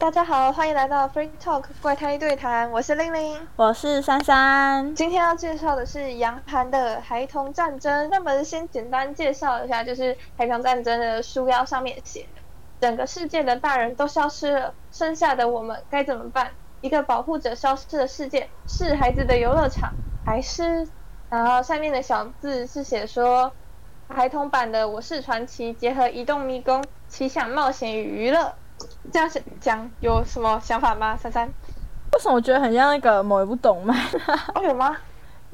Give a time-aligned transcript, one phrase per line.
[0.00, 4.94] 大家好，欢迎来到 Free Talk 怪胎对谈，我是玲玲，我是珊珊。
[4.94, 8.06] 今天要介绍的是杨盘的《孩童战争》。
[8.10, 12.26] 那么先简单介绍一下，就是《孩童战争》的书腰上面写：
[12.80, 16.50] 整个世界的大人都消失了，剩下的我们该怎么办？
[16.80, 19.92] 一个保护者消失的世界，是孩子的游乐场，
[20.24, 20.88] 还是……
[21.28, 23.52] 然后下面的小字是写说，
[24.08, 28.54] 孩童版的《我是传奇》结合移动迷宫、奇想冒险与娱乐。
[29.12, 31.16] 这样讲有什么想法吗？
[31.16, 31.48] 珊珊？
[32.12, 33.96] 为什么我觉得很像那个某一部动漫？
[34.54, 34.96] 哦，有吗？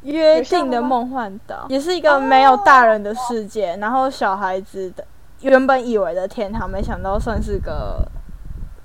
[0.02, 5.04] 约定的梦幻岛也是一个没有大人的世界，然后小孩子的
[5.40, 8.06] 原本以为的天堂，没想到算是个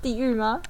[0.00, 0.60] 地狱吗？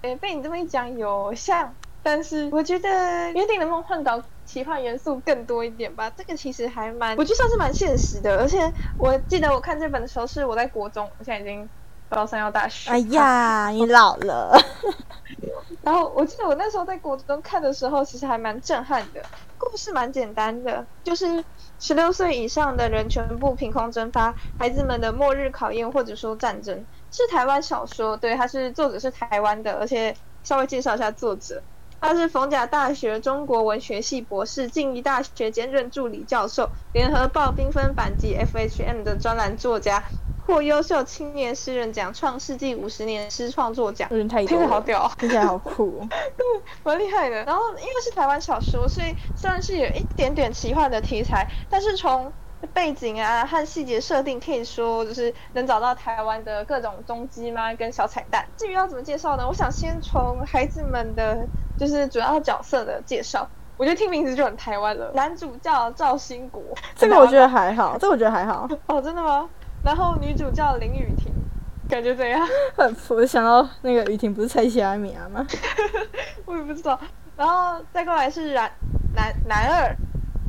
[0.00, 6.10] 诶，被你这么一讲，有像，但是我觉得约定的梦幻岛奇幻元素更多一点吧。
[6.16, 8.38] 这个其实还蛮，我觉得算是蛮现实的。
[8.38, 11.68] 而且我记得我看这本的时候是我在国中，我现在已经。
[12.12, 12.90] 高三要大学。
[12.90, 14.56] 哎呀， 你老了。
[15.82, 19.20] 然后我记得我那时候在国中看的时候，其实还蛮震撼的。
[19.58, 21.44] 故事蛮简单的，就是
[21.78, 28.16] 十六岁以上的人全部凭空蒸发，孩子们的末日考验或者说战争，是台湾小说。
[28.16, 31.62] 对，它是作者是台湾的，而且稍微介绍一下作者，
[32.00, 40.04] 他是逢甲大学中国文学系博士，静宜大学兼任助理教授，联合报缤纷版及 FHM 的专栏作家。
[40.46, 46.44] 获优秀青年诗人奖、创世纪五十年诗创作奖，听起来好屌，听起来好酷， 对，
[46.82, 47.44] 蛮厉害的。
[47.44, 52.32] 然后因为是台湾小说，所以虽然是有一点点奇幻的题材，但是从
[52.72, 57.74] 背景啊和细节设定，可以说就是能找到台湾的各种踪迹吗？
[57.74, 58.46] 跟小彩蛋。
[58.56, 59.46] 至于要怎么介绍呢？
[59.46, 61.46] 我想先从孩子们的
[61.78, 63.48] 就是主要角色的介绍。
[63.78, 65.10] 我觉得听名字就很台湾了。
[65.14, 66.62] 男主叫赵兴国，
[66.94, 68.68] 这个我觉得还好，这个我觉得还好。
[68.86, 69.48] 哦，真的吗？
[69.84, 71.32] 然后女主叫林雨婷，
[71.88, 72.46] 感觉怎样？
[73.10, 75.44] 我想到那个雨婷不是蔡阿米啊吗？
[76.46, 76.98] 我也不知道。
[77.36, 78.70] 然后再过来是男
[79.14, 79.96] 男男二，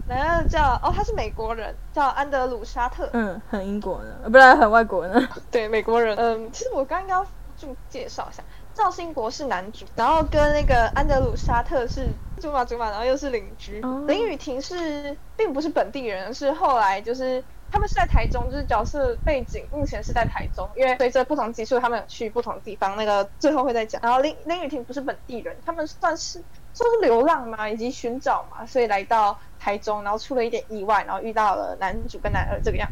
[0.08, 3.10] 男二叫哦，他是美国人，叫安德鲁沙特。
[3.14, 5.28] 嗯，很英国的，不然很外国人。
[5.50, 6.16] 对，美国人。
[6.18, 7.26] 嗯，其实我刚刚
[7.58, 8.44] 就介绍一下，
[8.76, 12.08] 赵兴国是男主，然后跟那个安德鲁沙特是
[12.38, 13.82] 祖马祖马，然后又是邻居。
[14.08, 17.44] 林雨婷是并不是本地人，是后来就是。
[17.74, 24.00] 他们是在台中，就是角色背景目前是在台中，因为随着不同集数，他们有去不同的地方，那个最后会再讲。
[24.04, 26.40] 然后林林雨婷不是本地人，他们算是
[26.72, 32.88] 算是流浪嘛，以及寻找嘛，所以来到台中，然后出了一点意外，然后遇到了男主跟男二这个样。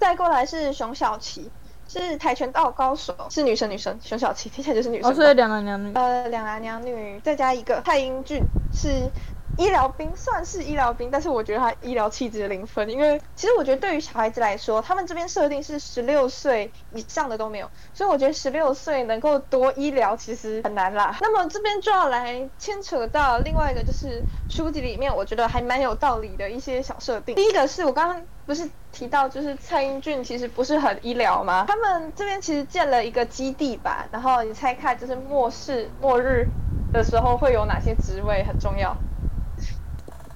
[0.00, 1.50] 再过来是熊小琪，
[1.86, 5.10] 是跆拳道高手，是女生女生，熊小琪听起来就是女生。
[5.10, 5.92] 哦，所以两男两女。
[5.92, 8.40] 呃，两男两女，再加一个蔡英俊
[8.72, 9.10] 是。
[9.56, 21.16] 医疗兵算是医疗兵，但是我觉得他医疗气质零分，因为其实我觉得对于小孩子来说，他们这边设定是十六岁以上的都没有，所以我觉得十六岁能够多医疗其实很难啦。
[21.20, 27.34] 那么这边就要来牵扯到另外一个，就是书籍里面我觉得还蛮有道理的一些小设定。
[27.34, 31.64] 第一个是我刚刚不是提到，就是蔡英俊其实不是很医疗吗？
[31.68, 36.48] 他们这边其实建了一个基地吧，然后你猜看，就是末世末日
[36.92, 38.96] 的时候会有哪些职位很重要？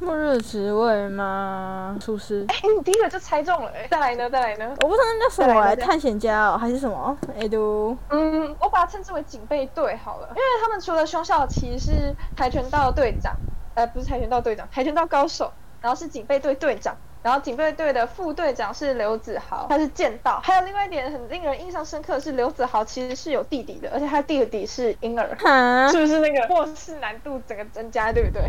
[0.01, 1.97] 末日职位吗？
[2.01, 2.45] 厨师。
[2.49, 3.73] 哎，你第一个就猜中了。
[3.91, 4.31] 再来呢？
[4.31, 4.77] 再来呢？
[4.81, 7.17] 我不知道那叫什么，探险家哦，还是什么？
[7.37, 7.97] 哎都。
[8.11, 13.35] 嗯，我把它称之为警备队好了，因为他们除了凶小琪是跆拳道队长，
[13.75, 20.41] 呃，不是跆拳道队长，跆拳道高手，然后是警备队队长，然后警备队的副队长是刘子豪，他是剑道。
[20.45, 25.37] 还有另外一点很令人印象深刻的是，刘子豪其实是有弟弟的，而且他弟弟是婴儿，
[25.91, 28.45] 是不是那个末世难度整个增加，对不对？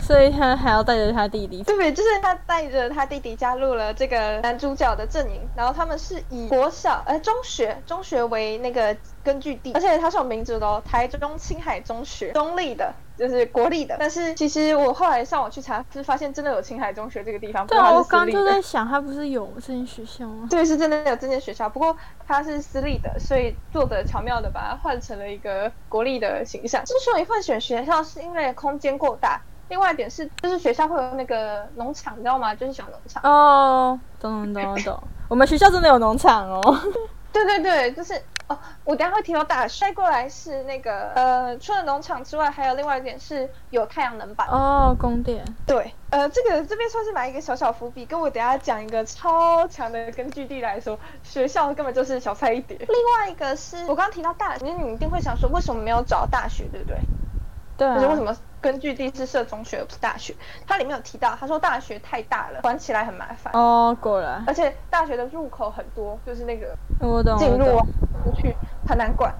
[0.00, 13.96] 所以他还要带着他弟弟，对，就是他带着他弟弟加入了这个男主角的阵营，然后他们是以国小呃中学中学为那个根据地，而且他是有名字的哦，台中青海中学，中立的，就是国立的。
[13.98, 20.48] 但是其实我后来上网去查，是发现真的有青海中学这个地方，对啊，我刚就在想，他不是有这间学校吗？
[20.50, 26.84] 对，是真的有这间学校，不过它是私立的，所以做的巧妙的把它换成了一个国立的形象。
[26.84, 29.40] 之所以会选学校，是因为空间够大。
[29.72, 32.54] 另外一点是，就是学校会有那个农场，你知道吗？
[32.54, 33.22] 就是小农场。
[33.22, 35.02] 哦，懂懂懂懂。
[35.28, 36.60] 我们学校真的有农场哦。
[37.32, 38.12] 对对对，就是
[38.48, 44.46] 哦，我等下会提到大摔过来是那个呃，除了农场之外，还有另外一点是有太阳能板。
[44.48, 45.42] 哦，供电。
[45.66, 52.76] 对，呃，这个这边算是埋一个小小伏笔，跟我等下讲一个超强的根据地来说，学校根本就是小菜一碟。
[52.76, 56.98] 另外一个是我刚刚提到大学，你一定会想说，为什么没有找大学，对不对？
[57.78, 57.94] 对。
[57.94, 58.36] 就是为什么？
[58.62, 60.34] 根据地是设中学不是大学，
[60.66, 63.52] 它里面有提到，他说大学太大了，管起来很麻烦。
[63.52, 64.42] 哦，果然。
[64.46, 67.66] 而且大学的入口很多，就是那个我懂进入
[68.24, 68.56] 出去
[68.88, 69.34] 很难管。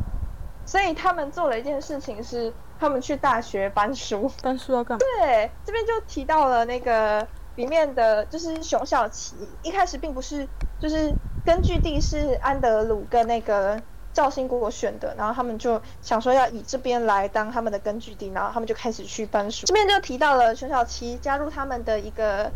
[0.64, 4.30] 所以他们做了一件事情是，他们去大学搬书。
[4.42, 4.98] 搬书要干嘛？
[4.98, 7.26] 对，这边就提到了那个
[7.56, 10.48] 里面的，就是熊小琪一开始并不是，
[10.80, 11.12] 就是
[11.44, 13.80] 根据地是安德鲁跟那个
[14.12, 19.66] 赵兴国选的，然后他们就想说要以这边来当他们的根据地，然后他们就开始去搬书。
[19.66, 22.50] 这边就提到了熊小七加入他们的一个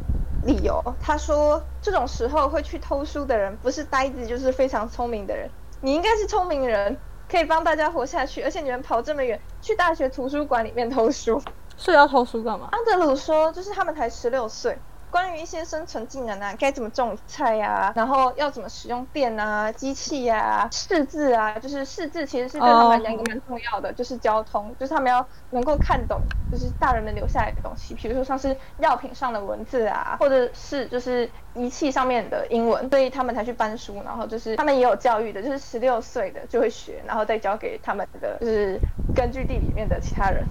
[0.44, 5.50] 理由，他说这种时候会去偷书的人不是呆子就是非常聪明的人，
[5.80, 6.96] 你应该是聪明人。
[7.28, 11.42] 可以帮大家活下去，而且你们跑这么远去大学图书馆里面偷书，
[11.76, 12.68] 是要偷书干嘛？
[12.70, 14.78] 安德鲁说，就是他们才十六岁。
[15.10, 26.20] 关于一些生存技能啊，该怎么种菜呀，然后要怎么使用电啊、机器呀、识字啊，就是识字其实是对他们来讲一个蛮重要的，就是交通，就是他们要能够看懂，
[26.50, 38.80] 就是大人们留下来的东西，比如说像是药品上的文字啊，或者是就是仪器上面的英文，所以他们才去搬书，然后就是他们也有教育的，就是十六岁的就会学，然后再交给他们的就是
[39.14, 40.46] 根据地里面的其他人，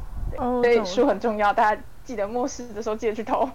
[0.64, 1.82] 所以书很重要，大家。
[2.06, 3.50] 记得末世的时候记得去偷。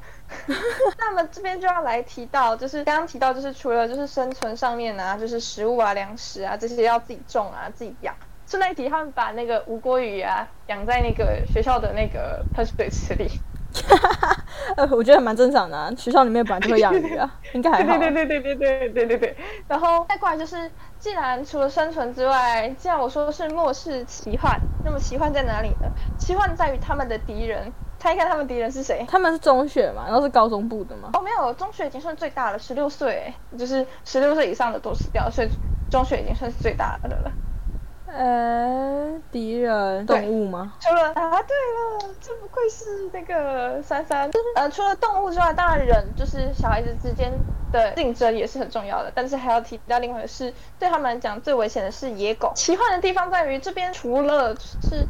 [0.98, 8.14] 那么这边就要来提到，就是刚刚提到，就是除了就是生存上面啊，就是食物啊、粮食啊这些要自己种啊、自己养。
[8.46, 13.30] 顺带一提，他们把那个吴国语啊养在那个学校的那个喷水池里。
[14.76, 17.96] 呃，我觉得蛮正常的，啊学校里面本来就会养鱼啊，应该还好。
[17.96, 19.36] 对对对对对对对对对。
[19.68, 20.68] 然后再过来就是，
[20.98, 25.88] 既然除了生存之外，既然我说是末世奇幻，那么奇幻在哪里呢？
[26.18, 27.72] 奇幻在于他们的敌人。
[28.00, 29.04] 猜一看他们敌人是谁？
[29.06, 31.10] 他们是中学嘛，然后是高中部的嘛？
[31.12, 35.48] 哦，没有，中学已经算最大了，十六岁，就是十六岁以上的都死掉，所以
[35.90, 37.30] 中学已经算是最大的了。
[38.06, 40.72] 呃，敌人动物吗？
[40.80, 44.30] 除了啊，对了，这不愧是那个三三。
[44.56, 47.30] 呃，除了动物之外，当然人就是小孩子之间
[47.70, 52.50] 的竞争也是很重要的，但是还要提到另外的是，对他们来讲最危险的是野狗。
[52.56, 55.06] 奇幻的地方在于这边除了是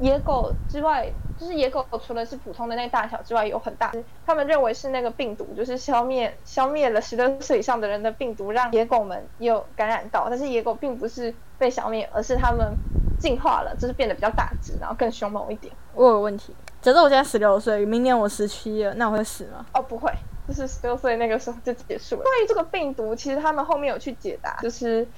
[0.00, 1.12] 野狗之外。
[1.40, 3.90] 就是野狗除了是普通的那大小之外，有很大。
[4.26, 10.26] 他们认为是那个病毒，就是消灭消灭了十六岁以上的人的病毒，让野狗们有感染到。
[10.28, 12.74] 但是野狗并不是被消灭，而是他们
[13.18, 15.72] 进化了，就是变得比较大只，然后更凶猛一点。
[15.94, 19.64] 我有问题，假设我现在十六岁，明年我十七了，那我会死吗？
[19.72, 20.12] 哦，不会，
[20.46, 22.22] 就是十六岁那个时候就结束了。
[22.22, 25.08] 关于这个病毒，其实他们后面有去解答，就是。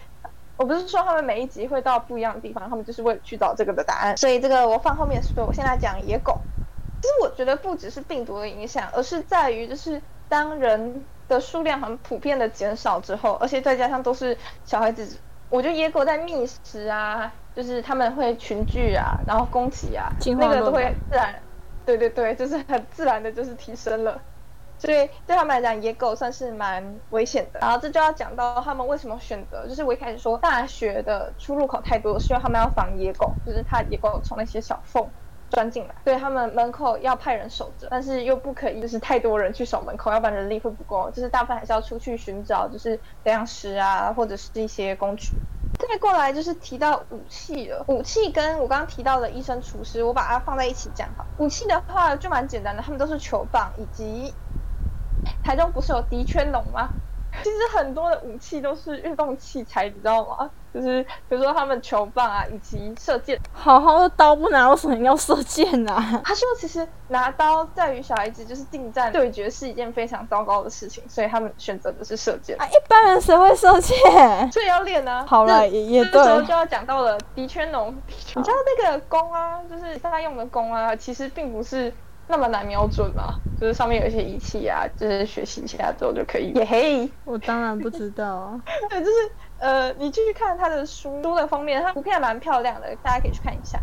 [0.56, 4.16] 我不是说他们每一集会到不一样的地方，他们就是为了去找这个的答案。
[4.16, 6.40] 所以这个我放后面说，我现在讲野狗。
[7.00, 15.18] 其实我觉得不只是病毒的影响，而是在于就是当人的数量很普遍的减少之后，而且再加上都是小孩子，
[15.48, 21.42] 我觉得野狗在觅食啊，就是他们会群聚啊，然后攻击啊，那个都会自然，
[21.84, 24.22] 对对对，就是很自然的，就是提升了。
[24.82, 27.60] 所以对他们来讲，野狗算是蛮危险的。
[27.60, 35.08] 然后这就要讲到他们为什么选择，就是我一开始说大学的出入口太多，需要他们要防野狗，就是怕野狗从那些小缝
[35.50, 35.94] 钻进来。
[36.02, 41.08] 所以他们门口要派人守着，但是又不可以就是太多人去守门口，要不然人力会不够。
[41.10, 45.32] 就是大部分还是要出去寻找，就是粮食啊，或者是一些工具。
[45.78, 51.24] 再过来就是提到武器了，武器跟我刚刚提到的医生、厨师，我把它放在一起讲哈。
[51.38, 54.34] 武器的话就蛮简单的，他们都是球棒以及。
[55.44, 56.88] 台中不是有迪圈龙吗？
[57.42, 60.50] 其实很多的武器都是运动器材，你知道吗？
[60.72, 63.40] 就是比如说他们球棒啊，以及射箭。
[63.54, 65.94] 好好的刀不拿，为什么要射箭呢？
[66.22, 72.54] 他说，其实拿刀在于小孩子就是近战对决是一件非常糟糕的事情，所以他们选择的是射箭。
[72.60, 73.96] 啊，一般人谁会射箭？
[74.52, 75.24] 所以要练呢。
[75.26, 76.12] 好了，也也对。
[76.12, 77.96] 这时候就要讲到了迪圈龙。
[78.36, 81.90] 你知道那个弓啊，就是他用的弓啊，其实并不是。
[82.26, 83.36] 那么难瞄准吗？
[83.60, 86.50] 就是上面有一些仪器啊，就是学习一下之后就可以。
[86.54, 88.60] 耶嘿，我当然不知道。
[88.90, 89.12] 对，就是
[89.58, 93.78] 呃，你继续看他的书书的封面，它图片蛮漂亮的，大家可以去看一下。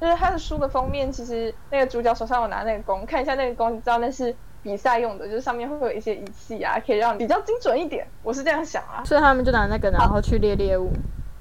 [0.00, 8.06] 就是他的书的封面，其实那个主角手上有拿那个弓，看一下那个弓，你知道那是比赛用的，就是上面会有一些仪器啊，可以让比较精准一点。
[8.22, 9.02] 我是这样想啊。
[9.04, 10.92] 所以他们就拿那个，然后去猎猎物。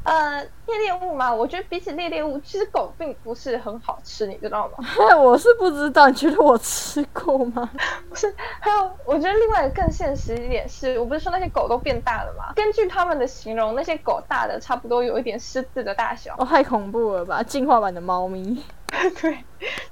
[0.04, 4.86] 呃，猎猎物嘛，我觉得比起猎猎物，其实狗并不是很好吃，你知道吗？
[5.20, 7.70] 我是不知道，你觉得我吃过吗？
[8.10, 12.52] 不是，还有，我觉得另外更现实一点是，我不是说那些狗都变大了吗？
[12.56, 16.34] 根据他们的形容，那些狗大的差不多有一点狮子的大小。
[16.40, 18.64] 哦，太恐怖了吧，进化版的猫咪。
[19.22, 19.44] 对，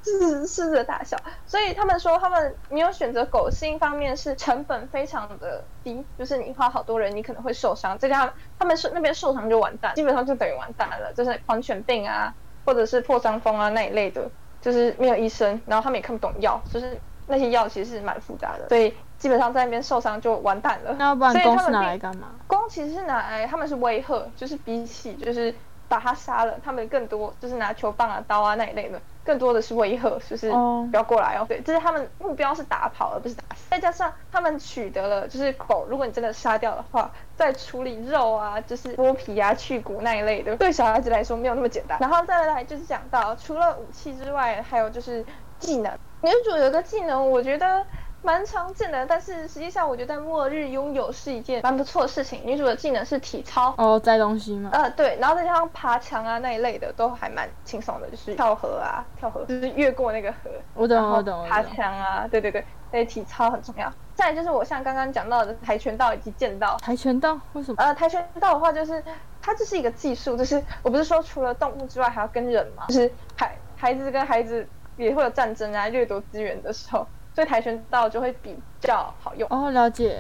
[0.04, 12.34] 是狮子的大小，所以他们说他们没有选择狗，是一方面是成本非常的低，就是你花好多人，你可能会受伤，再加上他们是那边受伤就完蛋，基本上就等于完蛋了，就是狂犬病啊，
[12.66, 14.30] 或者是破伤风啊那一类的，
[14.62, 20.94] 就是没有医生，然后他们也看不懂药，就是那些药其实是蛮复杂的，所以基本上在那边受伤就完蛋了。
[21.00, 22.28] 那要不然弓是拿来干嘛？
[22.48, 25.56] 弓其实是拿来他们是威吓，就是比起就是。
[25.90, 31.46] 把他杀了，他们更多就是拿球棒啊、刀啊那一类的，更多的是威吓，就是不要过来哦。
[31.50, 33.64] 对，就是他们目标是打跑而不是打死。
[33.72, 41.98] 再加上他们取得了就是狗，如果你真的杀掉的话，再处理肉啊，就是剥皮啊、去骨那一类的，对小孩子来说没有那么简单。
[42.00, 45.26] 然后再来就是讲到除了武器之外，还有就是
[45.58, 45.92] 技能。
[46.22, 47.84] 女主有个技能，我觉得。
[48.22, 52.42] 蛮常见的，但是实际上我觉得在末日拥有是一件蛮不错的事情。
[52.46, 54.70] 女主的技能是体操哦，摘东西吗？
[54.74, 60.50] 呃，对，然后再加上爬墙啊那一类的都还蛮轻松的，就是跳河啊，跳河就是越过那个河。
[60.74, 61.48] 我懂，我懂。
[61.48, 63.92] 爬墙啊，对对对，所以体操很重要。
[64.16, 66.78] 再就是我像刚刚讲到的跆拳道以及剑道。
[66.82, 67.82] 跆拳道为什么？
[67.82, 69.02] 呃，跆拳道的话就是
[69.42, 77.08] 它这是一个技术，就是我不是说除了动物之外还要跟人嘛，就是孩孩子跟孩子也会有战争啊，掠夺资源的时候。
[77.40, 80.20] 所以跆拳道就会比较好用哦，了解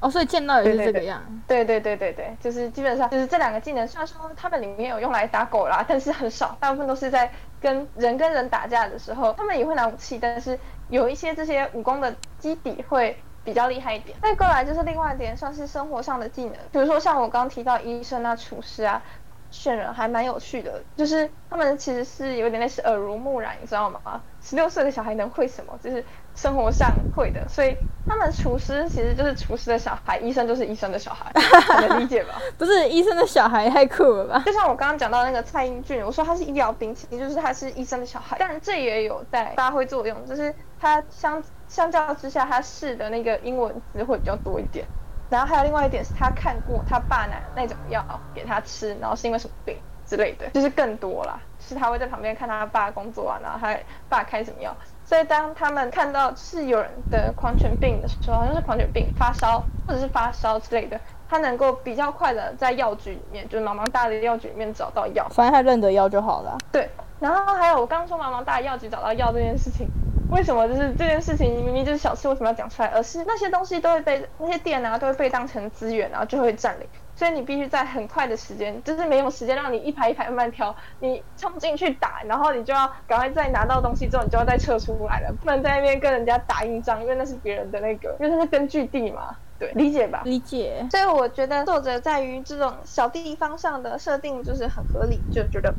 [0.00, 1.22] 哦，所以剑道也是这个样。
[1.46, 10.58] 对对对对对，就是基本上就是这两个技能，虽然说他们里面有用来打狗啦，但是很少，大部分都是在跟人跟人打架的时候，他们也会拿武器，但是
[10.90, 14.18] 有一些这些武功的基底会比较厉害一点。
[14.20, 19.02] 再过来就是另外一点，算是生活上的技能，比如说像我刚刚提到医生啊、厨师啊。
[19.50, 24.20] 选人还蛮有趣的，就是他们其实是有点类似耳濡目染，你知道吗？
[24.42, 25.78] 十六岁的小孩能会什么？
[25.82, 27.76] 就是生活上会的，所以
[28.06, 31.32] 他们厨师其实就是厨师的小孩，医生就是医生的小孩，
[31.88, 32.40] 能理解吧？
[32.56, 34.42] 不是医生的小孩太酷了吧？
[34.44, 44.86] 就像我刚刚讲到那个蔡英俊，我说他是医疗兵，其实就是他是医生的小孩，但这也有在发挥作用，就是他相相较之下，他试的那个英文词汇比较多一点。
[45.28, 48.04] 然后还有另外一点是他看过他爸拿那种药
[48.34, 51.40] 给他吃，然后是因为什么病之类的，就是更多啦。
[51.58, 53.76] 是他会在旁边看他爸工作啊，然后他
[54.08, 54.74] 爸开什么药。
[55.04, 65.26] 所以当他们看到是有人得狂犬病的时候，好像是狂犬病发烧或者是发烧之类的，他能够比较快的在药局里面，就是茫茫大的药局里面找到药。
[65.30, 66.56] 反正他认得药就好了。
[66.70, 66.88] 对，
[67.20, 69.88] 然后还有我刚刚说茫茫大药局找到药这件事情。
[70.30, 72.88] 为什么就是这件事情明明就是小事，为什么要讲出来？
[72.88, 76.86] 而是那些东西都会被那些店啊，都会被当成资源，然后就会占领。
[77.16, 89.34] 所以你必须在很快的时间，就是没有时间让你一排一排慢慢挑，你冲进去打，然后你就要赶快再拿到东西之后，你就要再撤出来了，不能在那边跟人家打硬仗，因为那是别人的那个，因为那是根据地嘛。
[89.58, 90.20] 对，理解吧？
[90.26, 90.86] 理解。
[90.90, 95.72] 所以我觉得作者在于这种小地方上的设定就是很合理，就觉得。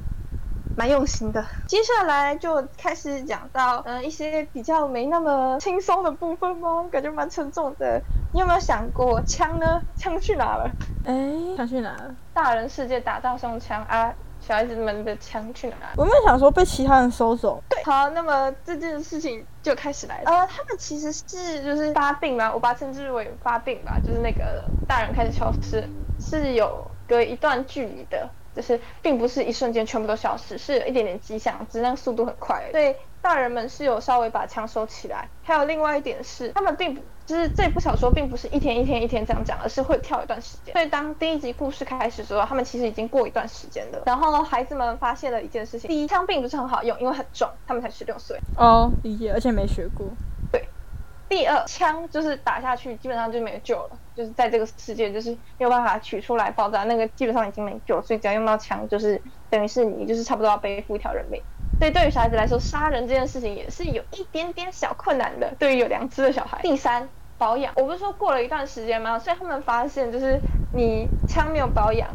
[0.80, 6.86] 蛮用心的，接下来就开始讲到嗯一些比较没那么轻松的部分吗？
[6.90, 8.02] 感觉蛮沉重的。
[8.32, 9.82] 你有没有想过枪呢？
[9.98, 10.72] 枪去哪了？
[11.06, 11.14] 哎，
[11.58, 12.16] 枪去哪了？
[12.34, 15.94] 大人世界打到用枪啊，小孩子们的枪去哪了？
[15.98, 17.62] 我们想说被其他人收走。
[17.68, 20.32] 对，好，那么这件事情就开始来了。
[20.32, 25.84] 呃，他们其实是就是发病嘛，我把它称之为发病吧，就是那个大人开始消失，
[26.22, 28.30] 是有隔一段距离的。
[28.56, 32.64] 就是并不是一瞬间全部都消失，是有一点点迹象，只是那个速度很快。
[32.72, 35.28] 所以大人们是有稍微把枪收起来。
[35.44, 40.74] 还有另外一点是，他们并不就是这部小说并不是一天一天一天这样讲，而是会跳一段时间。
[40.74, 44.02] 所以当第一集故事开始的时候，他们其实已经过一段时间了。
[44.06, 48.40] 然后孩子们发现了一件事情：第一，枪并不是很好用，因为很重，他们才十六岁。
[48.58, 50.08] 哦，理解，而且没学过。
[50.52, 50.68] 对。
[51.28, 53.90] 第二枪就是打下去，基本上就没有救了。
[54.20, 58.02] 就是在这个世界，就是没有办法取出来爆炸，那个基本上已经没救。
[58.02, 61.42] 所以只要用到枪，就是等于是你就是差不多要背负一条人命。
[61.80, 65.56] 所以对于小孩子来说，杀人这件事情也是有一点点小困难的。
[65.58, 66.60] 对于有良知的小孩。
[66.62, 67.08] 第三，
[67.38, 67.72] 保养。
[67.78, 69.18] 我不是说过了一段时间吗？
[69.18, 70.42] 所以他们发现，就是
[70.74, 72.10] 你枪没有保养，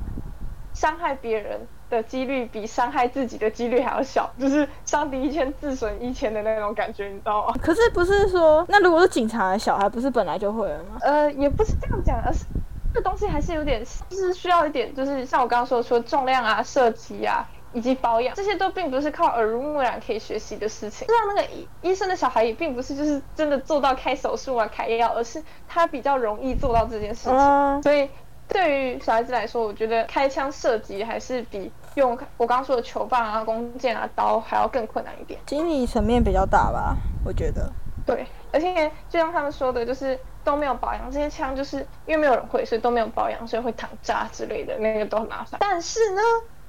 [0.75, 1.67] 伤害别人。
[1.91, 7.55] 的几率比伤害自己的几率还要小，就是伤敌一千自损一千的那种感觉，你知道吗？
[7.63, 10.99] 可是不是说，那如果是警察的小孩，不是本来就会了吗？
[11.03, 12.45] 呃，也不是这样讲，而是
[12.93, 21.07] 这东西还是有点，就是需要一点，就是像我刚刚说的，说重量啊、射击啊，以及保养，这些都并不是靠耳濡目染可以学习的事情。
[21.09, 28.09] 就像那个医医生的小孩，也并不是就是真的做到开手术啊、开药，而是他比较容易做到这件事情，所以。
[28.49, 35.41] 对于小孩子来说，我觉得开枪射击还是比用我刚刚说的球棒啊、弓箭啊、刀还要更困难一点。
[35.47, 37.73] 心理层面比较大吧，我觉得。
[38.07, 45.59] 对，而且就像他们说的，就是都没有保养，这些枪就是因为没有人会，所以都没有保养，所以会躺炸之类的，那个都很麻烦。
[45.61, 46.21] 但是呢，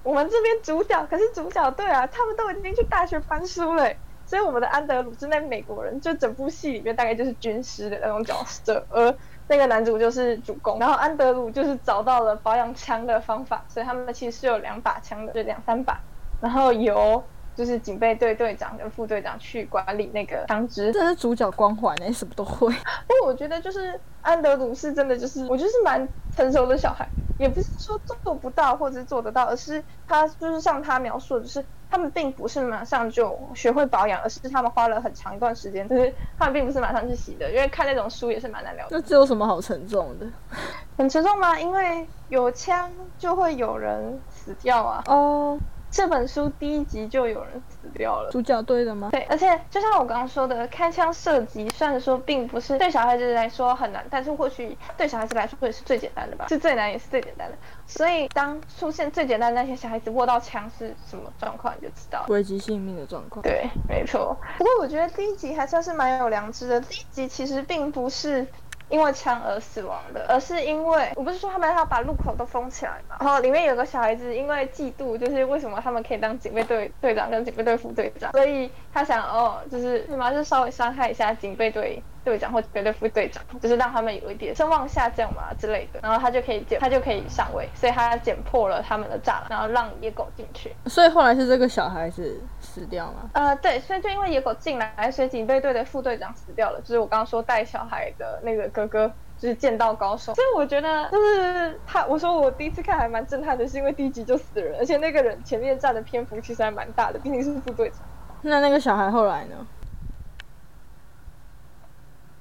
[0.01, 3.91] 我们这边主角可是主角队啊，他们都已经去大学翻书了，
[4.25, 9.13] 所以我们的安德鲁是那美国人，就整部戏里面大概就是军师的那种角色，而。
[9.47, 15.99] 那个男主就是主攻，然后安德鲁就是找到了保养枪的方法，所以他们其实是有两把枪的，就两三把，
[16.39, 17.23] 然后由
[17.55, 20.91] 就是警备队队长跟副队长去管理那个枪支。
[20.91, 22.67] 这是主角光环哎，什么都会。
[23.07, 27.07] 不过我觉得就是安德鲁是真的就是，我就是蛮成熟的小孩，
[27.39, 38.89] 也不是说做不到或者是做得到，而是他就是像他描述的，就是他们并不是马上就学会保养，而是他们花了很长一段时间，就是他们并不是马上去洗的，因为看那种书也是蛮难了解。
[38.91, 40.27] 那这有什么好沉重的？
[40.97, 41.57] 很沉重吗？
[41.59, 45.03] 因为有枪就会有人死掉啊。
[45.07, 45.57] 哦。
[45.95, 49.07] 这本书第一集就有人死掉了，主角对的吗？
[49.13, 57.57] 对，而且就像我刚刚说的，开枪射击虽然说并不是对小孩子来说很难，但是或许对小孩子来说也是最简单的吧，是最难也是最简单的。
[57.87, 63.41] 所以当出现最简单的那些小孩子握到枪是什么状况，你就知道危及性命的状况。
[63.41, 64.37] 对，没错。
[64.57, 68.45] 不过我觉得第一集还算是蛮有良知的，第一集其实并不是。
[68.89, 82.01] 因为枪而死亡的，而是因为我不是说他们要把路口都封起来嘛，然后里面有个小孩子因为嫉妒，就是为什么他们可以当警备队队长跟警备队副队长，所以他想哦，就是什么就稍微伤害一下警备队。
[82.25, 90.75] 队长或警备队副队长，就是让他们有一点声望下降嘛之类的，然后他就可以剪，他就可以上位，所以他剪破了他们的栅栏，然后让野狗进去。
[90.87, 92.41] 所以后来是这个小孩子
[92.75, 93.29] 死掉吗？
[93.33, 96.81] 呃，对，所以就因为野狗进来，所以警备队的副队长死掉了。
[96.81, 100.35] 就是我刚刚说带小孩的那个哥哥，就是剑道高手。
[100.35, 107.99] 所以我觉得就是他，我说我第一次看还蛮震撼的，是因为第一集就死人，而且那个人前面占的篇幅其实还蛮大的，毕竟是副队长。
[108.41, 109.55] 那那个小孩后来呢？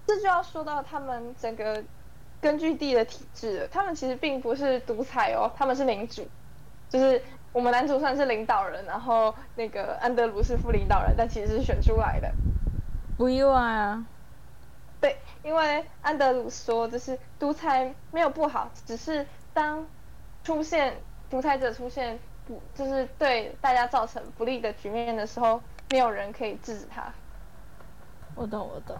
[0.04, 1.80] 这就要说到他们整个
[2.40, 3.68] 根据地的体制了。
[3.68, 6.26] 他们其实并不是独裁哦，他们是民主。
[6.90, 7.20] 就是
[7.54, 12.30] 我们男主算是领导人，然后那个安德鲁是副领导人，但其实是选出来的。
[13.16, 14.04] 不意外啊。
[15.00, 19.86] 对，因为安德鲁说，就是独裁没有不好，只是当
[20.42, 20.96] 出现
[21.30, 27.04] 独裁者出现不就是对大家造成不利的局面的时候，没有人可以制止他。
[28.34, 28.96] 我懂，我懂。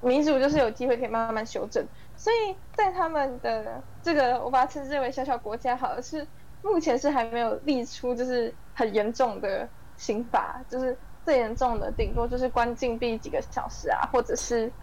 [0.00, 1.84] 民主就是有机会可以慢慢修正，
[2.16, 6.26] 所以在他们的这个我把它称之为小小国家，好，是
[6.62, 14.74] 目前是还没有立出就是很严重的刑罚，就是最严重的顶多就是关禁闭几个小时啊，或者是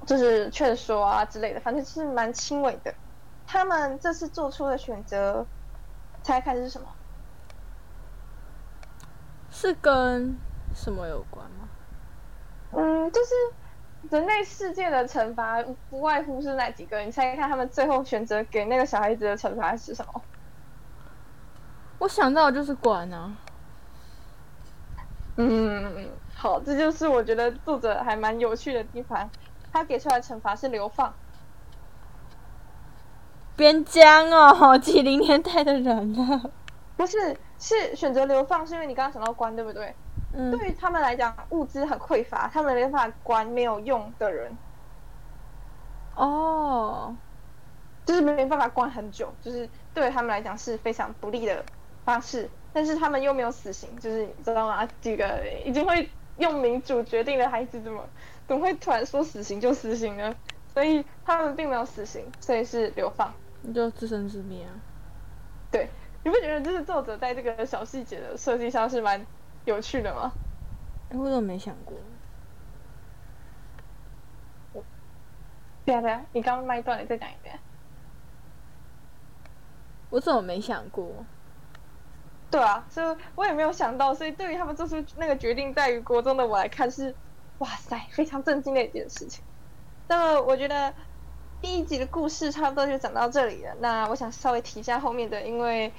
[0.06, 2.94] 就是劝说啊之类的，反正是蛮轻微的。
[3.46, 5.48] 他们这次做出的选择，
[6.22, 6.88] 猜看是什么？
[9.50, 10.38] 是跟
[10.74, 11.70] 什么有关吗？
[12.70, 13.30] 嗯，就是
[14.10, 20.22] 人类世界的惩罚不外乎是那几个，你猜看他们最后选择给那个小孩子的惩罚是什么？
[21.98, 23.32] 我想到就是管啊。
[25.36, 29.28] 嗯，好，这就是我觉得作者还蛮有趣的地方，
[29.72, 31.12] 他给出来惩罚是流放。
[33.56, 36.50] 边疆哦， 几零年代的人了。
[36.96, 39.94] 不是，是选择流放，是因为你刚刚想到关，对不对？
[40.34, 44.56] 对于他们来讲，物资很匮乏，他们没办法管没有用的人。
[46.16, 47.14] 哦，
[48.04, 51.64] 就是没办法关很久，就是对他们来讲是非常不利的
[52.04, 52.50] 方式。
[52.72, 54.88] 但是他们又没有死刑，就是你知道吗？
[55.00, 58.04] 这个已经会用民主决定的孩子，怎么
[58.48, 60.34] 怎么会突然说死刑就死刑呢？
[60.74, 63.32] 所以他们并没有死刑，所以是流放。
[63.62, 64.74] 你就自生自灭啊？
[65.70, 65.88] 对，
[66.24, 69.24] 你不觉得就是作者在这个小细节的设计上是蛮？
[69.64, 70.32] 有趣的吗？
[71.10, 71.96] 我怎么没想过？
[75.84, 77.58] 对啊对啊，你刚刚麦断，你再讲一遍。
[80.10, 81.24] 我怎么没想过？
[82.50, 87.14] 对啊，所以我也没有想到，所以对于他们做出那个决定，在于国中的我来看是，
[87.58, 89.44] 哇塞，非常震惊的一件事情。
[90.08, 90.92] 那么我觉得
[91.60, 93.74] 第一集的故事差不多就讲到这里了。
[93.80, 95.92] 那我想稍微提一下后面的，因为。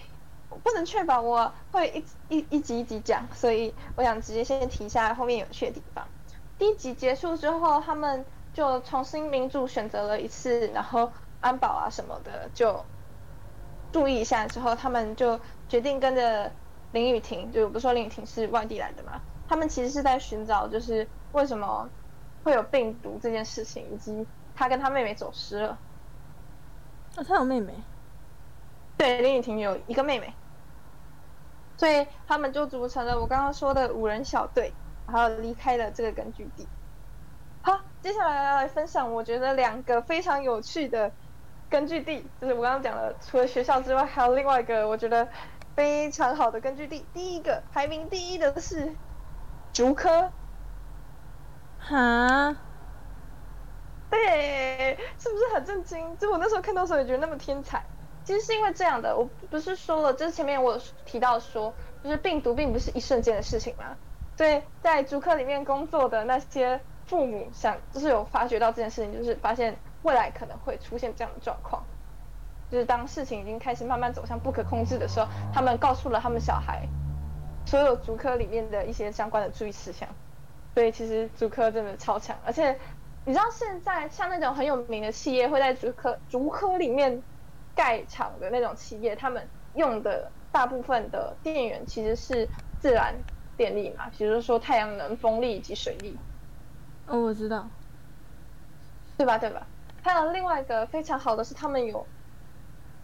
[0.64, 1.88] 不能确保我会
[2.30, 6.08] 一一一集一集讲，所以我想直接先提一下后面有趣的地方。
[6.58, 12.84] 第一集结束之后，他们就重新民主选择了一次，然后安保啊什么的就
[13.92, 16.52] 注意一下之后，他们就决定跟着
[16.92, 21.90] 林雨婷，就不说林雨婷是外地来的嘛，他们其实是在寻找就是为什么
[22.44, 25.78] 会有病毒这件事情，以及他跟他妹妹走失了。
[27.16, 27.74] 啊，他有妹妹？
[28.98, 30.34] 对，林雨婷有一个妹妹。
[31.78, 34.74] 所以他们就组成了我刚刚说的五人小队，
[35.08, 36.68] 然后离开了这个根据地。
[37.62, 41.12] 好，接下来要来分享我觉得两个非常有趣的
[41.70, 45.28] 根据地，就是我刚刚讲的，除了学校之外，还有另外一个我觉得
[45.76, 47.06] 非常好的根据地。
[47.14, 48.96] 第一个排名第一的是
[49.74, 50.32] 竹科。
[51.80, 52.56] 哈？
[54.10, 56.18] 对，是不是很震惊？
[56.18, 57.84] 就我那时候看到的时候也觉得那么天才。
[58.26, 63.96] 其实是因为这样的，我不是说了，就是前面我提到说，就是病毒并不是一瞬间的事情嘛。
[64.36, 71.82] 所以在竹科里面工作的那些父母想，就是有发觉到这件事情，就是发现未来可能会出现这样的状况。
[72.72, 76.86] 就是当事情已经开始慢慢走向不可控制的时候，他们告诉了他们小孩
[77.66, 80.10] 所有竹科里面的一些相关的注意事项。
[80.74, 82.78] 所以其实竹科真的超强，而且
[83.24, 87.24] 你知道现在像那种很有名的企业会在竹科竹科里面
[87.76, 93.24] 盖厂的那种企业，他们用的大部分的电源其实是自然
[93.56, 96.18] 电力嘛，比如说太阳能、风力以及水力。
[97.06, 97.70] 哦，我知道，
[99.18, 99.38] 对吧？
[99.38, 99.68] 对吧？
[100.02, 102.08] 还有另外一个非常好的是，他们有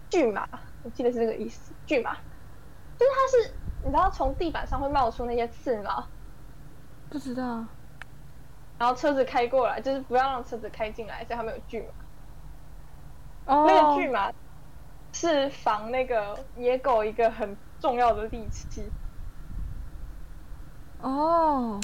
[0.10, 0.48] 巨马，
[0.82, 1.76] 我记得是这个意思。
[1.86, 6.10] 巨马就是它是，你知道从地板上会冒出那些刺吗？
[7.10, 7.68] 不知道。
[8.78, 13.54] 然后车子开过来，就是不要让车子开进来，所以他们有巨马。
[13.54, 13.66] 哦。
[13.68, 14.32] 那个巨马
[15.14, 18.90] 是防那个野狗一个很重要的利器。
[21.02, 21.80] 哦。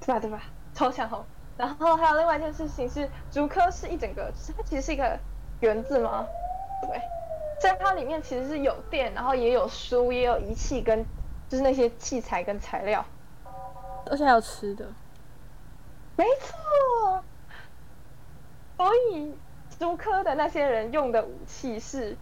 [0.00, 0.20] 对吧？
[0.20, 0.42] 对吧？
[0.74, 1.24] 超强哦。
[1.56, 5.18] 然后还有另外一件事情是，竹科是一整个，它其实是一个
[5.60, 6.26] 园子吗？
[6.82, 7.00] 对。
[7.60, 11.04] 在它里面其实是有电，然后也有书，也有仪器跟
[11.48, 13.04] 就是那些器材跟材料。
[14.06, 14.84] 而且还有吃的，
[16.16, 17.22] 没错。
[18.76, 19.32] 所以，
[19.82, 22.16] 竹科的那些人用的武器是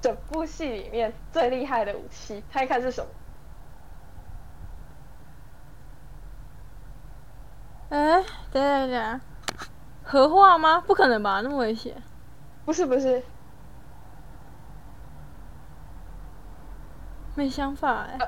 [0.00, 2.42] 整部戏里面最厉害的武器。
[2.50, 3.10] 猜看是什么？
[7.90, 9.20] 哎，等等等，
[10.02, 10.80] 核化吗？
[10.80, 12.02] 不可能吧，那么危险。
[12.64, 13.22] 不是不是，
[17.36, 18.18] 没想法哎。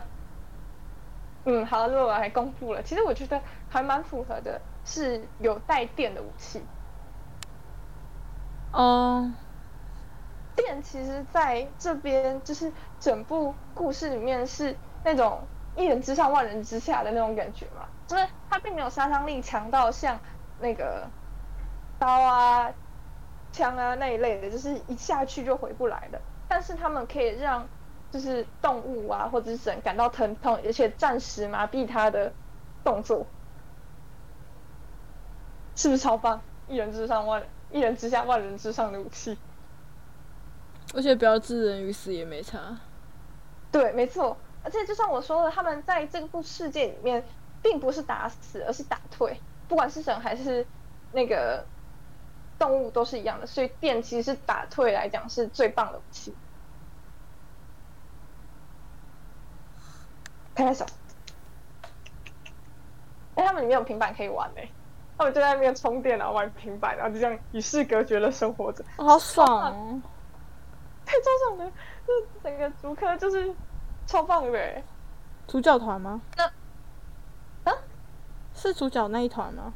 [1.44, 2.81] 嗯，好，那我还公布了。
[2.85, 6.62] 其实我觉得还蛮符合的，是有带电的武器。
[8.76, 9.32] 哦，
[10.54, 15.40] 电其实在这边就是整部故事里面是那种
[15.76, 20.20] 一人之上万人之下的那种感觉嘛，就是它并没有杀伤力强到像
[20.60, 21.08] 那个
[21.98, 22.70] 刀啊、
[23.50, 26.20] 枪啊那一类的，就是一下去就回不来的。
[26.46, 27.66] 但是他们可以让。
[28.12, 32.32] 就是动物啊，或者是人感到疼痛，而且暂时麻痹他的
[32.84, 33.26] 动作，
[35.74, 36.40] 是不是超棒？
[36.68, 39.37] 一人之上万人，一人之下万人之上的武器，
[40.94, 42.79] 而且不要置人于死也没差。
[43.70, 44.37] 对，没错。
[44.62, 47.24] 而且就像我说的，他们在这部世界里面，
[47.62, 49.40] 并不是打死，而是打退。
[49.68, 50.66] 不管是人还是
[51.12, 51.64] 那个
[52.59, 53.46] 动物，都是一样的。
[53.46, 56.35] 所以电其实是打退来讲是最棒的武器。
[60.55, 60.87] 拍拍手！
[63.35, 64.68] 哎，他们里面有平板可以玩哎，
[65.18, 70.00] 他们就在那边充电然后玩平板，然后就这样与世隔绝的生活着，好爽哦！
[71.07, 71.72] 太超爽了，
[72.07, 73.55] 这整个竹科就是
[74.07, 74.83] 超棒的。
[75.46, 76.20] 主角团吗？
[76.37, 76.44] 那
[77.70, 77.79] 啊，
[78.55, 79.72] 是主角那一团吗？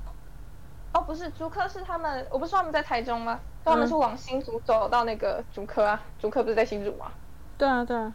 [0.93, 3.39] 哦，不是，竹科是他们，我不是说他们在台中吗？
[3.65, 7.13] 他们是往新竹走到那个竹科啊，竹科不是在新竹吗？
[7.57, 8.13] 对啊，对啊，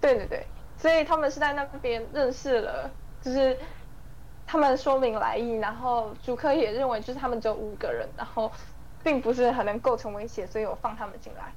[0.00, 0.46] 对对对。
[0.76, 2.90] 所以他们是在那边认识了，
[3.22, 3.56] 就是
[4.50, 8.50] 他们说明来意，然后主科也认为就是他们只有五个人，然后
[9.00, 11.52] 并不是很能构成威胁，所以我放他们进来。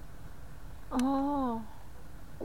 [0.91, 1.59] 哦，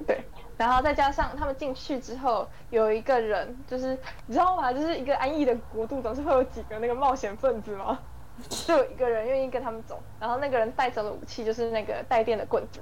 [0.07, 0.25] 对，
[0.57, 3.91] 然后再加上他们进去之后，有一个人就是
[4.25, 4.73] 你知道吗？
[4.73, 7.99] 就是一个安逸的国度，总是会有几个那个冒险分子吗？
[8.49, 12.81] 就有一个人愿意跟他们走，然后那个人带走的武器就是那个带电的棍子。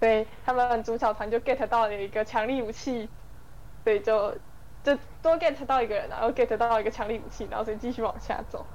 [0.00, 3.08] 对他们主角团就 get 到了一个强力武器，
[3.86, 4.34] 对，就
[4.82, 8.66] 就多 get 到一个人，然后 get 到一个强力武器，然后所以继续往下走。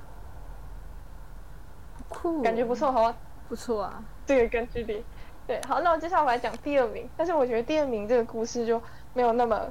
[2.07, 3.13] 酷，感觉不错哈。
[3.49, 5.03] 不错啊，这个根据地。
[5.45, 8.81] 对，好，那我接下来讲第二名，但是我觉得第二名这个故事就
[9.13, 9.69] 没有那么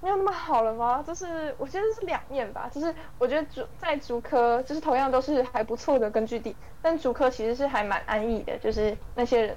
[0.00, 1.02] 没有那么好了吗？
[1.04, 9.56] 就是我觉得是两面吧，就是我觉得主在主科就是同样都是还不错的根据地，但主科其实是还蛮安逸的，就是那些人。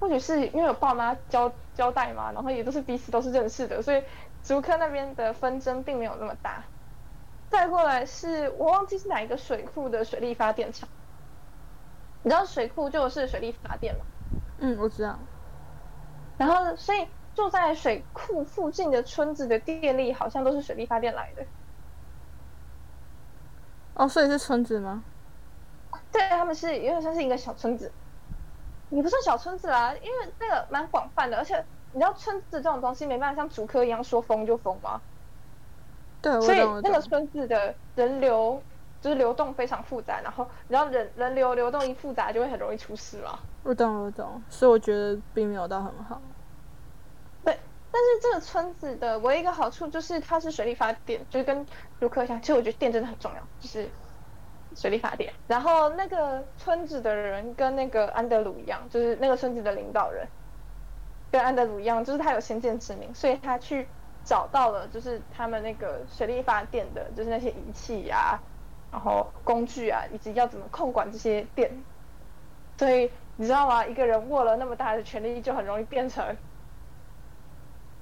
[0.00, 4.02] 或许是因为有爸妈交交代嘛，然后也都是彼此都是认识的，所以
[4.42, 6.62] 竹科那边的纷争并没有那么大。
[7.48, 10.88] 再过来是我忘记是哪一个水库的水力发电厂，
[12.22, 14.04] 你知道水库就是水力发电吗？
[14.58, 15.18] 嗯，我知道。
[16.36, 21.44] 然后，所以住在水库附近的村子的电力好像都是水力发电来的。
[23.94, 25.04] 哦，所以是村子吗？
[26.10, 27.92] 对，他们是因为算是一个小村子。
[28.90, 35.00] 也不算小村子啦，因为那个蛮广泛的，而且你知道村子这种东西没办法像竹科一样说封就封吗？
[36.22, 38.62] 对，所以那个村子的人流
[39.00, 43.38] 就是流动非常复杂，然后然后人人流流动一复杂就会很容易出事嘛。
[43.62, 46.20] 我懂我懂，所以我觉得并没有到很好。
[47.44, 47.58] 对，
[47.90, 51.66] 但是这个村子的唯一一个好处就是它是水力发电，就是跟
[52.00, 52.40] 竹科一样。
[52.40, 53.88] 其实我觉得电真的很重要，就是
[54.74, 55.32] 水利发电。
[55.48, 60.26] 然后那个村子的人跟那个安德鲁一样，就是那个村子的领导人，
[61.30, 63.86] 跟安德鲁一样，就是他有先见之明，所以他去
[64.24, 68.38] 找到了，就是他们那个水力发电的，就是那些仪器呀，
[68.90, 71.70] 然后工具啊，以及要怎么控管这些电。
[72.76, 73.86] 所以你知道吗？
[73.86, 76.36] 一个人握了那么大的权力，就很容易变成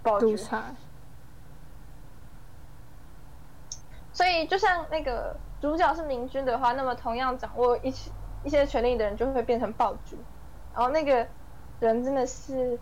[0.03, 0.37] 暴君。
[4.15, 8.11] 所以，就像那个主角是明君的话，那么同样掌握一些
[8.43, 10.19] 一些权力的人就会变成暴君。
[10.75, 11.25] 然后那个
[11.79, 12.77] 人真的是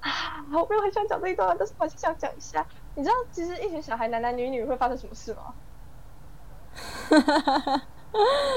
[0.00, 2.64] 啊，我没有很想讲这一段，但是我还是想讲一下。
[2.94, 5.52] 你知道，其实一群小孩男男女女会发生什么事吗？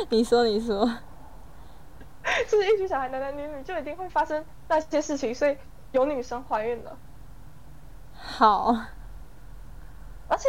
[0.08, 0.86] 你说，你说，
[2.48, 5.58] 就是一群小孩男男女女就一定会发生那些事情，所以
[5.92, 6.98] 有女生怀孕了。
[8.14, 8.74] 好，
[10.30, 10.48] 而且。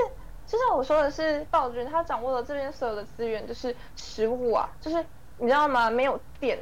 [0.51, 4.97] 就像我说的是，暴君他掌握了这边所有的资源，就是食物啊，就是
[5.39, 5.89] 你知道吗？
[5.89, 6.59] 没有电，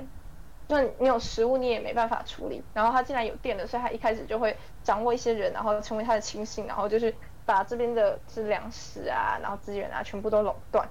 [0.69, 2.63] 就你有食物你也没办法处理。
[2.75, 7.15] 然后他既然有电了，所以他一开始就会掌握一些人，然后成为他的亲信，然后就是
[7.47, 10.87] 把这边的是粮食啊，然后资源啊全部都垄断。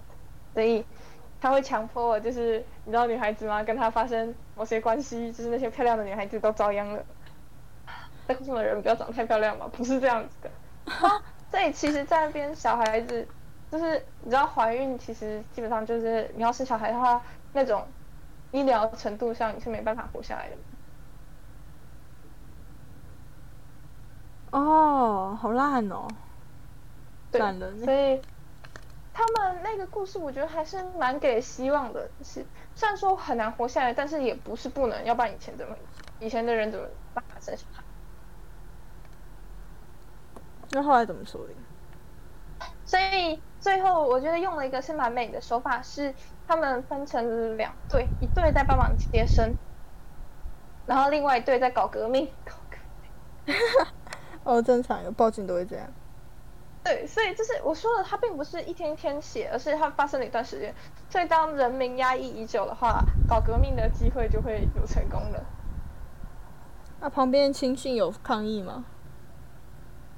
[0.55, 0.83] 所以
[1.39, 3.61] 他会强迫我，就是你知道女孩子吗？
[3.61, 7.05] 跟他发生某些关系，就是那些漂亮的女孩子都遭殃了。
[8.27, 10.49] 在空中的人不要长得太漂亮嘛，不是这样子的。
[11.49, 13.27] 所以其实，在那边小孩子，
[13.71, 17.21] 就是你知道，怀孕其实基本上就是你要生小孩的话，
[17.53, 17.87] 那种
[18.51, 20.57] 医疗程度上你是没办法活下来的。
[24.51, 26.07] 哦，好烂哦！
[27.31, 27.77] 烂了。
[27.79, 28.21] 所以
[29.13, 32.09] 他们那个故事，我觉得还是蛮给希望的。
[32.23, 35.03] 是虽然说很难活下来，但是也不是不能。
[35.05, 35.75] 要不然以前怎么，
[36.19, 37.83] 以前的人怎么办法生小孩？
[40.77, 41.55] 那后来怎么处理？
[42.85, 46.13] 所以最后我觉得用了一个是蛮美的手法，是
[46.47, 49.55] 他们分成两队，一队在帮忙接生，
[50.85, 52.27] 然后另外一队在搞革命。
[52.45, 52.77] 搞革
[53.47, 53.55] 命，
[54.43, 55.87] 哦，正常，有报警都会这样。
[56.83, 60.71] 对，所以就是我说的，它并不是一天一天写，而是它发生了一段时间。
[61.09, 65.43] 所以当人民压抑已久的话，搞革命的机会就会有成功了。
[66.99, 68.85] 那旁边亲信有抗议吗？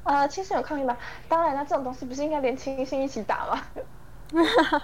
[0.10, 0.98] 啊，亲信有抗议吗？
[1.28, 3.62] 当然了，这种东西不是应该连亲信一起打吗？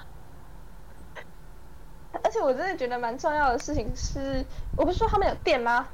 [2.24, 4.46] 而且我真的觉得蛮重要的事情是，
[4.78, 5.88] 我不是说他们有电吗？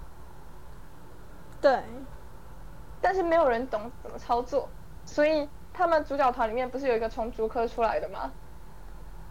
[1.61, 1.81] 对。
[2.99, 4.67] 但是没有人懂怎么操作，
[5.05, 8.33] 所以他们主角团里面不是有一个从竹科出来的吗？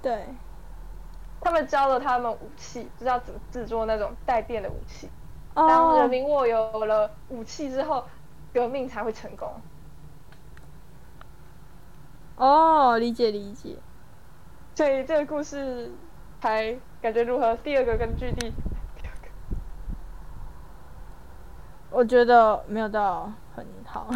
[0.00, 0.24] 对。
[1.42, 5.10] 他们教了他们武器，知道怎么制作那种带电的武器。
[5.54, 8.06] 当人民握有了武器之后，
[8.54, 9.52] 革命才会成功。
[12.40, 13.76] 哦，理解理解。
[14.74, 15.92] 所以这个故事
[16.40, 17.54] 还感觉如何？
[17.56, 18.50] 第二个根据地，
[21.90, 24.08] 我觉得没有到很好。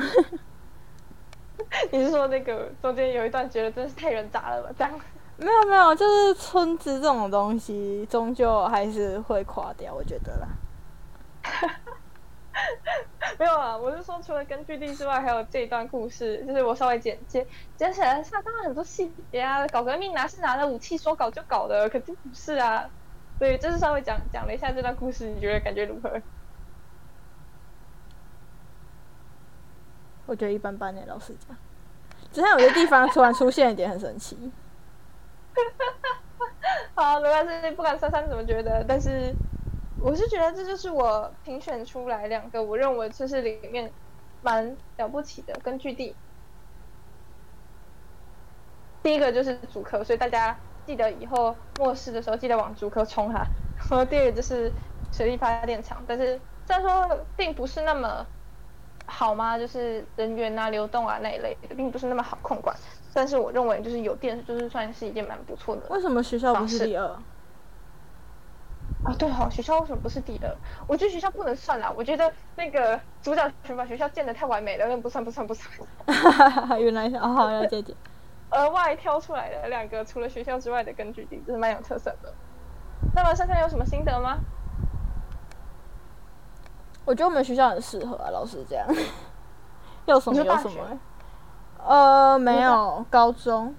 [1.92, 4.70] 你是说那个中间有一段觉得真是太人渣了吧？
[4.74, 4.98] 这样？
[5.36, 10.48] 没有没有，就是村子这种东西，终究还是会垮掉，我觉得啦。
[13.38, 17.44] 没有啊，我是说，除了根据地之外，还有这一段故事，就是我稍微简介
[17.76, 19.66] 讲起来，它当然很多细节啊。
[19.68, 22.88] 搞革命拿是拿着武器说搞就搞的，肯定不是啊。
[23.38, 26.20] 所以就是稍微讲讲了一下这段故事，你觉得感觉如何？
[30.26, 31.56] 我觉得一般般呢，老实讲。
[32.32, 34.52] 只是有些地方突然出现一点很神奇。
[36.94, 39.34] 好，没关系，不管珊珊怎么觉得，但是。
[40.04, 43.90] 我是觉得这就是我评选出来两个我认为就是里面
[44.42, 46.14] 蛮了不起的根据地。
[49.02, 53.48] 第一个就是主科，所以大家记得以后末世的时候记得往主科冲哈。
[53.88, 54.74] 然后第二个就是
[55.10, 58.26] 水力发电厂，但是虽然说并不是那么
[59.06, 59.58] 好吗？
[59.58, 62.76] 就是人员啊、流动啊那一类的，并不是那么好控管。
[63.14, 65.88] 但是我认为就是有电就是算是一件蛮不错的。
[65.88, 67.24] 为什么学校不是第二？
[69.04, 70.56] 啊，对哈，学校为什么不是第二？
[70.86, 71.92] 我觉得学校不能算啦。
[71.94, 75.68] 我觉得那个主角群把学校建的太完美了，那不算不算不算。
[76.80, 77.94] 原来是哦，要姐姐。
[78.50, 82.32] 额外挑出来的两个除了学校之外的根据地，真是蛮有特色的。
[83.14, 84.38] 那么珊珊有什么心得吗？
[87.04, 88.86] 我觉得我们学校很适合啊，老师这样。
[90.06, 90.98] 有什么有什么？
[91.84, 93.74] 呃，没有，高中。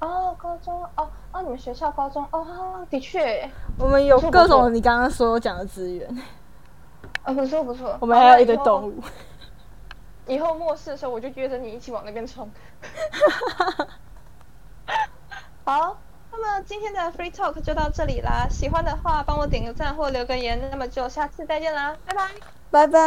[0.00, 1.08] 哦，高中哦。
[1.32, 6.22] 哦，你们学校高中哦，的确，我们有各种你刚刚所讲的资源，
[7.22, 9.00] 啊，不错不错，我们还有一堆动物。
[10.26, 12.50] 以后末世的时候，我就约着你一起往那边冲。
[15.64, 15.96] 好，
[16.32, 18.48] 那么今天的 Free Talk 就到这里啦。
[18.50, 20.60] 喜欢的话，帮我点个赞或留个言。
[20.70, 22.28] 那么就下次再见啦，拜拜，
[22.70, 22.98] 拜拜。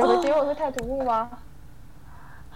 [0.00, 1.30] 我的结尾会太突兀吗？